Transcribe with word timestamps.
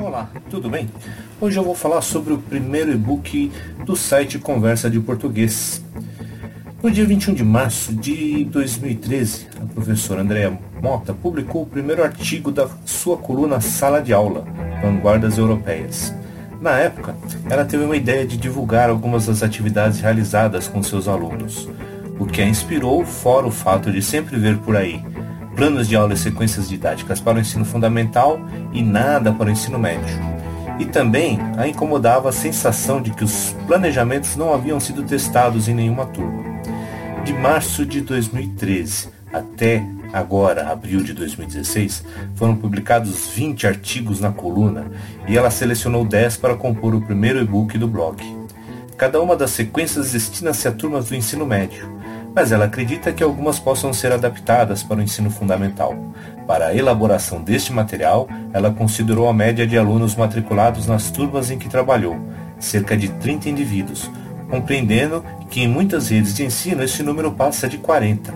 Olá, 0.00 0.30
tudo 0.48 0.70
bem? 0.70 0.88
Hoje 1.38 1.58
eu 1.58 1.62
vou 1.62 1.74
falar 1.74 2.00
sobre 2.00 2.32
o 2.32 2.38
primeiro 2.38 2.90
e-book 2.90 3.52
do 3.84 3.94
site 3.94 4.38
Conversa 4.38 4.88
de 4.88 4.98
Português. 4.98 5.84
No 6.82 6.90
dia 6.90 7.04
21 7.04 7.34
de 7.34 7.44
março 7.44 7.92
de 7.92 8.46
2013, 8.46 9.48
a 9.60 9.66
professora 9.66 10.22
Andrea 10.22 10.58
Mota 10.82 11.12
publicou 11.12 11.62
o 11.62 11.66
primeiro 11.66 12.02
artigo 12.02 12.50
da 12.50 12.66
sua 12.86 13.18
coluna 13.18 13.60
Sala 13.60 14.00
de 14.00 14.14
Aula, 14.14 14.46
Vanguardas 14.82 15.36
Europeias. 15.36 16.14
Na 16.62 16.78
época, 16.78 17.14
ela 17.50 17.66
teve 17.66 17.84
uma 17.84 17.96
ideia 17.96 18.26
de 18.26 18.38
divulgar 18.38 18.88
algumas 18.88 19.26
das 19.26 19.42
atividades 19.42 20.00
realizadas 20.00 20.66
com 20.66 20.82
seus 20.82 21.08
alunos, 21.08 21.68
o 22.18 22.24
que 22.24 22.40
a 22.40 22.46
inspirou 22.46 23.04
fora 23.04 23.46
o 23.46 23.50
fato 23.50 23.92
de 23.92 24.00
sempre 24.00 24.38
ver 24.38 24.56
por 24.56 24.76
aí 24.76 25.04
planos 25.60 25.86
de 25.86 25.94
aula 25.94 26.14
e 26.14 26.16
sequências 26.16 26.70
didáticas 26.70 27.20
para 27.20 27.36
o 27.36 27.40
ensino 27.42 27.66
fundamental 27.66 28.40
e 28.72 28.82
nada 28.82 29.30
para 29.30 29.48
o 29.48 29.52
ensino 29.52 29.78
médio. 29.78 30.18
E 30.78 30.86
também 30.86 31.38
a 31.58 31.68
incomodava 31.68 32.30
a 32.30 32.32
sensação 32.32 33.02
de 33.02 33.10
que 33.10 33.22
os 33.22 33.54
planejamentos 33.66 34.36
não 34.36 34.54
haviam 34.54 34.80
sido 34.80 35.02
testados 35.02 35.68
em 35.68 35.74
nenhuma 35.74 36.06
turma. 36.06 36.42
De 37.26 37.34
março 37.34 37.84
de 37.84 38.00
2013 38.00 39.10
até 39.30 39.84
agora, 40.14 40.66
abril 40.72 41.02
de 41.02 41.12
2016, 41.12 42.06
foram 42.36 42.56
publicados 42.56 43.28
20 43.28 43.66
artigos 43.66 44.18
na 44.18 44.32
coluna 44.32 44.86
e 45.28 45.36
ela 45.36 45.50
selecionou 45.50 46.06
10 46.06 46.38
para 46.38 46.56
compor 46.56 46.94
o 46.94 47.02
primeiro 47.02 47.38
e-book 47.38 47.76
do 47.76 47.86
blog. 47.86 48.24
Cada 48.96 49.20
uma 49.20 49.36
das 49.36 49.50
sequências 49.50 50.12
destina-se 50.12 50.66
a 50.66 50.72
turmas 50.72 51.10
do 51.10 51.14
ensino 51.14 51.44
médio, 51.44 52.00
mas 52.34 52.52
ela 52.52 52.66
acredita 52.66 53.12
que 53.12 53.22
algumas 53.22 53.58
possam 53.58 53.92
ser 53.92 54.12
adaptadas 54.12 54.82
para 54.82 54.98
o 54.98 55.02
ensino 55.02 55.30
fundamental. 55.30 55.96
Para 56.46 56.68
a 56.68 56.74
elaboração 56.74 57.42
deste 57.42 57.72
material, 57.72 58.28
ela 58.52 58.70
considerou 58.70 59.28
a 59.28 59.32
média 59.32 59.66
de 59.66 59.76
alunos 59.76 60.14
matriculados 60.14 60.86
nas 60.86 61.10
turmas 61.10 61.50
em 61.50 61.58
que 61.58 61.68
trabalhou, 61.68 62.18
cerca 62.58 62.96
de 62.96 63.08
30 63.08 63.48
indivíduos, 63.48 64.10
compreendendo 64.48 65.24
que 65.48 65.62
em 65.62 65.68
muitas 65.68 66.08
redes 66.08 66.34
de 66.34 66.44
ensino 66.44 66.82
esse 66.82 67.02
número 67.02 67.32
passa 67.32 67.68
de 67.68 67.78
40. 67.78 68.32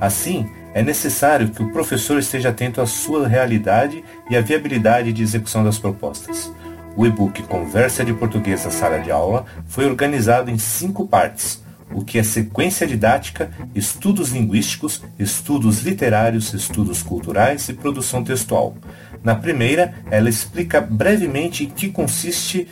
Assim, 0.00 0.48
é 0.74 0.82
necessário 0.82 1.48
que 1.48 1.62
o 1.62 1.72
professor 1.72 2.18
esteja 2.18 2.50
atento 2.50 2.80
à 2.80 2.86
sua 2.86 3.26
realidade 3.26 4.04
e 4.30 4.36
à 4.36 4.40
viabilidade 4.40 5.12
de 5.12 5.22
execução 5.22 5.64
das 5.64 5.78
propostas. 5.78 6.52
O 6.96 7.06
e-book 7.06 7.42
Conversa 7.44 8.04
de 8.04 8.12
Português 8.12 8.64
na 8.64 8.70
Sala 8.70 8.98
de 8.98 9.10
Aula 9.10 9.44
foi 9.66 9.86
organizado 9.86 10.50
em 10.50 10.58
cinco 10.58 11.06
partes 11.06 11.62
o 11.92 12.04
que 12.04 12.18
é 12.18 12.22
sequência 12.22 12.86
didática, 12.86 13.50
estudos 13.74 14.30
linguísticos, 14.30 15.02
estudos 15.18 15.82
literários, 15.82 16.52
estudos 16.52 17.02
culturais 17.02 17.68
e 17.68 17.72
produção 17.74 18.22
textual. 18.22 18.76
Na 19.22 19.34
primeira, 19.34 19.94
ela 20.10 20.28
explica 20.28 20.80
brevemente 20.80 21.64
em 21.64 21.70
que 21.70 21.88
consiste 21.88 22.68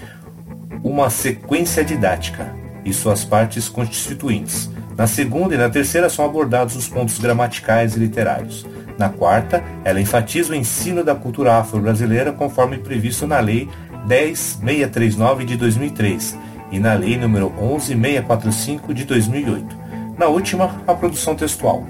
uma 0.82 1.10
sequência 1.10 1.84
didática 1.84 2.54
e 2.84 2.92
suas 2.92 3.24
partes 3.24 3.68
constituintes. 3.68 4.70
Na 4.96 5.06
segunda 5.06 5.54
e 5.54 5.58
na 5.58 5.68
terceira 5.68 6.08
são 6.08 6.24
abordados 6.24 6.76
os 6.76 6.88
pontos 6.88 7.18
gramaticais 7.18 7.96
e 7.96 7.98
literários. 7.98 8.66
Na 8.96 9.08
quarta, 9.08 9.62
ela 9.84 10.00
enfatiza 10.00 10.52
o 10.52 10.56
ensino 10.56 11.04
da 11.04 11.14
cultura 11.14 11.58
afro-brasileira 11.58 12.32
conforme 12.32 12.78
previsto 12.78 13.26
na 13.26 13.40
Lei 13.40 13.68
10639 14.06 15.44
de 15.44 15.56
2003 15.56 16.46
e 16.70 16.78
na 16.78 16.94
Lei 16.94 17.18
nº 17.18 17.52
11645 17.58 18.94
de 18.94 19.04
2008. 19.04 19.76
Na 20.18 20.26
última, 20.26 20.82
a 20.86 20.94
produção 20.94 21.34
textual. 21.34 21.84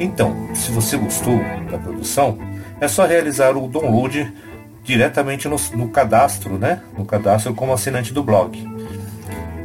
Então, 0.00 0.48
se 0.54 0.70
você 0.70 0.96
gostou 0.96 1.38
da 1.70 1.76
produção, 1.78 2.38
é 2.80 2.88
só 2.88 3.04
realizar 3.06 3.54
o 3.56 3.68
download 3.68 4.32
diretamente 4.82 5.46
no, 5.48 5.56
no 5.74 5.88
cadastro, 5.88 6.58
né? 6.58 6.80
No 6.96 7.04
cadastro 7.04 7.52
como 7.54 7.72
assinante 7.72 8.12
do 8.12 8.20
blog. 8.22 8.70